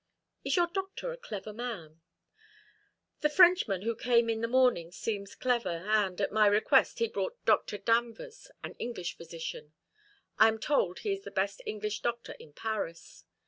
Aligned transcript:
"Is 0.43 0.55
your 0.55 0.65
doctor 0.65 1.11
a 1.11 1.15
clever 1.17 1.53
man?" 1.53 2.01
"The 3.19 3.29
Frenchman 3.29 3.83
who 3.83 3.95
came 3.95 4.31
in 4.31 4.41
the 4.41 4.47
morning 4.47 4.91
seems 4.91 5.35
clever; 5.35 5.85
and, 5.87 6.19
at 6.19 6.31
my 6.31 6.47
request, 6.47 6.97
he 6.97 7.07
brought 7.07 7.37
Dr. 7.45 7.77
Danvers, 7.77 8.49
an 8.63 8.73
English 8.79 9.15
physician. 9.15 9.73
I 10.39 10.47
am 10.47 10.57
told 10.57 11.01
he 11.01 11.13
is 11.13 11.23
the 11.23 11.29
best 11.29 11.61
English 11.67 11.99
doctor 12.01 12.31
in 12.39 12.51
Paris. 12.51 13.25